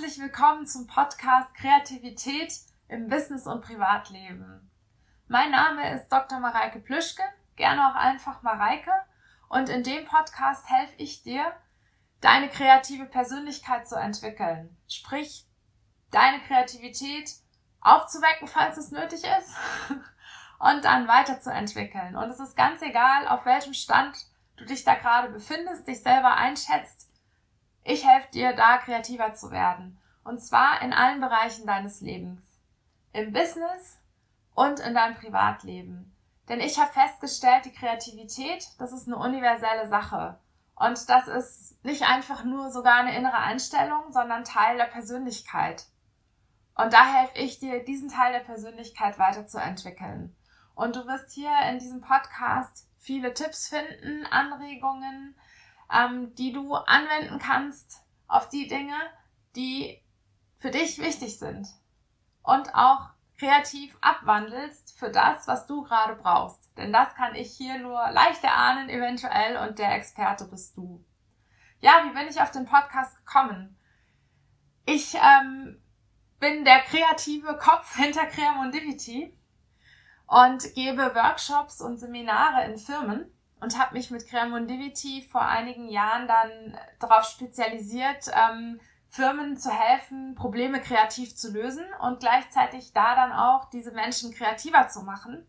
Herzlich 0.00 0.22
willkommen 0.22 0.64
zum 0.64 0.86
Podcast 0.86 1.52
Kreativität 1.56 2.52
im 2.86 3.08
Business 3.08 3.48
und 3.48 3.62
Privatleben. 3.64 4.70
Mein 5.26 5.50
Name 5.50 5.92
ist 5.92 6.08
Dr. 6.08 6.38
Mareike 6.38 6.78
Plüschke, 6.78 7.24
gerne 7.56 7.90
auch 7.90 7.96
einfach 7.96 8.42
Mareike. 8.42 8.92
Und 9.48 9.68
in 9.68 9.82
dem 9.82 10.04
Podcast 10.04 10.70
helfe 10.70 10.94
ich 10.98 11.24
dir, 11.24 11.52
deine 12.20 12.48
kreative 12.48 13.06
Persönlichkeit 13.06 13.88
zu 13.88 13.96
entwickeln. 13.96 14.76
Sprich, 14.86 15.48
deine 16.12 16.42
Kreativität 16.42 17.32
aufzuwecken, 17.80 18.46
falls 18.46 18.76
es 18.76 18.92
nötig 18.92 19.24
ist, 19.24 19.56
und 20.60 20.84
dann 20.84 21.08
weiterzuentwickeln. 21.08 22.14
Und 22.14 22.30
es 22.30 22.38
ist 22.38 22.56
ganz 22.56 22.82
egal, 22.82 23.26
auf 23.26 23.44
welchem 23.46 23.74
Stand 23.74 24.16
du 24.58 24.64
dich 24.64 24.84
da 24.84 24.94
gerade 24.94 25.30
befindest, 25.30 25.88
dich 25.88 26.00
selber 26.02 26.36
einschätzt, 26.36 27.07
ich 27.88 28.06
helfe 28.06 28.30
dir, 28.32 28.52
da 28.54 28.78
kreativer 28.78 29.34
zu 29.34 29.50
werden. 29.50 29.98
Und 30.22 30.40
zwar 30.40 30.82
in 30.82 30.92
allen 30.92 31.20
Bereichen 31.20 31.66
deines 31.66 32.00
Lebens. 32.00 32.44
Im 33.12 33.32
Business 33.32 33.98
und 34.54 34.80
in 34.80 34.94
deinem 34.94 35.16
Privatleben. 35.16 36.14
Denn 36.48 36.60
ich 36.60 36.78
habe 36.78 36.92
festgestellt, 36.92 37.64
die 37.64 37.72
Kreativität, 37.72 38.66
das 38.78 38.92
ist 38.92 39.06
eine 39.06 39.16
universelle 39.16 39.88
Sache. 39.88 40.38
Und 40.76 41.08
das 41.08 41.28
ist 41.28 41.84
nicht 41.84 42.02
einfach 42.02 42.44
nur 42.44 42.70
sogar 42.70 42.96
eine 42.96 43.16
innere 43.16 43.38
Einstellung, 43.38 44.12
sondern 44.12 44.44
Teil 44.44 44.76
der 44.76 44.84
Persönlichkeit. 44.84 45.86
Und 46.74 46.92
da 46.92 47.12
helfe 47.12 47.38
ich 47.38 47.58
dir, 47.58 47.82
diesen 47.82 48.08
Teil 48.08 48.32
der 48.32 48.40
Persönlichkeit 48.40 49.18
weiterzuentwickeln. 49.18 50.36
Und 50.74 50.94
du 50.94 51.06
wirst 51.06 51.32
hier 51.32 51.50
in 51.70 51.78
diesem 51.78 52.00
Podcast 52.00 52.86
viele 52.98 53.34
Tipps 53.34 53.68
finden, 53.68 54.26
Anregungen, 54.26 55.34
ähm, 55.92 56.34
die 56.34 56.52
du 56.52 56.74
anwenden 56.74 57.38
kannst 57.38 58.02
auf 58.26 58.48
die 58.48 58.68
Dinge, 58.68 58.96
die 59.56 60.02
für 60.58 60.70
dich 60.70 60.98
wichtig 60.98 61.38
sind. 61.38 61.66
Und 62.42 62.74
auch 62.74 63.10
kreativ 63.38 63.96
abwandelst 64.00 64.98
für 64.98 65.10
das, 65.10 65.46
was 65.46 65.66
du 65.66 65.82
gerade 65.82 66.16
brauchst. 66.16 66.76
Denn 66.76 66.92
das 66.92 67.14
kann 67.14 67.34
ich 67.34 67.52
hier 67.56 67.78
nur 67.78 68.10
leicht 68.10 68.42
erahnen, 68.42 68.88
eventuell, 68.88 69.56
und 69.68 69.78
der 69.78 69.94
Experte 69.94 70.44
bist 70.46 70.76
du. 70.76 71.04
Ja, 71.80 72.04
wie 72.04 72.14
bin 72.14 72.28
ich 72.28 72.40
auf 72.40 72.50
den 72.50 72.66
Podcast 72.66 73.16
gekommen? 73.18 73.78
Ich 74.84 75.14
ähm, 75.14 75.80
bin 76.40 76.64
der 76.64 76.80
kreative 76.80 77.56
Kopf 77.58 77.94
hinter 77.96 78.26
Creamondivity 78.26 79.36
und 80.26 80.74
gebe 80.74 81.14
Workshops 81.14 81.80
und 81.80 81.98
Seminare 81.98 82.64
in 82.64 82.78
Firmen 82.78 83.32
und 83.60 83.78
habe 83.78 83.94
mich 83.94 84.10
mit 84.10 84.26
Creamondivity 84.28 85.22
vor 85.22 85.42
einigen 85.42 85.88
Jahren 85.88 86.28
dann 86.28 86.78
darauf 86.98 87.24
spezialisiert, 87.24 88.30
ähm, 88.32 88.80
Firmen 89.08 89.56
zu 89.56 89.70
helfen, 89.70 90.34
Probleme 90.34 90.80
kreativ 90.80 91.34
zu 91.34 91.50
lösen 91.50 91.84
und 92.00 92.20
gleichzeitig 92.20 92.92
da 92.92 93.14
dann 93.14 93.32
auch 93.32 93.70
diese 93.70 93.92
Menschen 93.92 94.32
kreativer 94.32 94.88
zu 94.88 95.02
machen. 95.02 95.46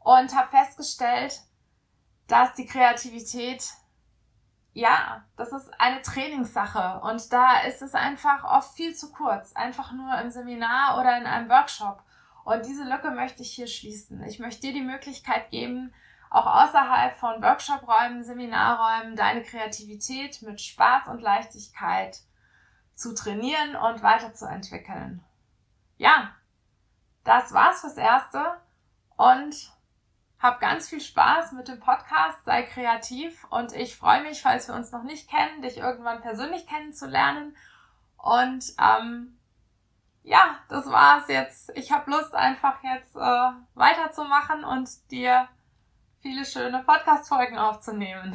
Und 0.00 0.34
habe 0.34 0.48
festgestellt, 0.48 1.42
dass 2.28 2.54
die 2.54 2.66
Kreativität, 2.66 3.62
ja, 4.72 5.24
das 5.36 5.52
ist 5.52 5.68
eine 5.78 6.00
Trainingssache 6.00 7.00
und 7.00 7.32
da 7.32 7.60
ist 7.62 7.82
es 7.82 7.94
einfach 7.94 8.44
oft 8.44 8.74
viel 8.74 8.94
zu 8.94 9.12
kurz, 9.12 9.52
einfach 9.54 9.92
nur 9.92 10.18
im 10.18 10.30
Seminar 10.30 10.98
oder 10.98 11.18
in 11.18 11.26
einem 11.26 11.50
Workshop. 11.50 12.02
Und 12.44 12.64
diese 12.64 12.84
Lücke 12.84 13.10
möchte 13.10 13.42
ich 13.42 13.50
hier 13.50 13.66
schließen. 13.66 14.22
Ich 14.22 14.38
möchte 14.38 14.62
dir 14.62 14.72
die 14.72 14.80
Möglichkeit 14.80 15.50
geben, 15.50 15.92
auch 16.30 16.46
außerhalb 16.46 17.16
von 17.16 17.42
Workshop-Räumen, 17.42 18.22
Seminarräumen 18.22 19.16
deine 19.16 19.42
Kreativität 19.42 20.42
mit 20.42 20.60
Spaß 20.60 21.08
und 21.08 21.22
Leichtigkeit 21.22 22.20
zu 22.94 23.14
trainieren 23.14 23.76
und 23.76 24.02
weiterzuentwickeln. 24.02 25.24
Ja, 25.96 26.34
das 27.24 27.52
war's 27.52 27.80
fürs 27.80 27.96
Erste 27.96 28.60
und 29.16 29.72
hab 30.38 30.60
ganz 30.60 30.88
viel 30.88 31.00
Spaß 31.00 31.52
mit 31.52 31.68
dem 31.68 31.80
Podcast, 31.80 32.44
sei 32.44 32.62
kreativ 32.62 33.44
und 33.50 33.72
ich 33.72 33.96
freue 33.96 34.22
mich, 34.22 34.42
falls 34.42 34.68
wir 34.68 34.74
uns 34.74 34.92
noch 34.92 35.02
nicht 35.02 35.28
kennen, 35.28 35.62
dich 35.62 35.78
irgendwann 35.78 36.20
persönlich 36.20 36.66
kennenzulernen. 36.66 37.56
Und 38.16 38.64
ähm, 38.80 39.38
ja, 40.22 40.58
das 40.68 40.86
war's 40.86 41.28
jetzt. 41.28 41.72
Ich 41.74 41.90
habe 41.90 42.10
Lust, 42.10 42.34
einfach 42.34 42.82
jetzt 42.84 43.16
äh, 43.16 43.50
weiterzumachen 43.74 44.64
und 44.64 44.88
dir 45.10 45.48
viele 46.20 46.44
schöne 46.44 46.82
Podcast-Folgen 46.84 47.58
aufzunehmen. 47.58 48.34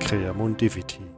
Creamondivity 0.00 1.09